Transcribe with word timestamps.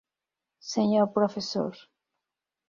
Señor 0.73 1.05
Prof. 1.15 1.35